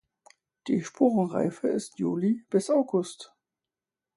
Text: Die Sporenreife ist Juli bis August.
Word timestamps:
Die 0.65 0.81
Sporenreife 0.83 1.67
ist 1.67 1.99
Juli 1.99 2.43
bis 2.49 2.71
August. 2.71 3.35